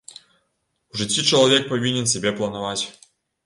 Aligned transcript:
У 0.93 1.01
жыцці 1.03 1.27
чалавек 1.29 1.69
павінен 1.77 2.11
сябе 2.17 2.35
планаваць. 2.43 2.85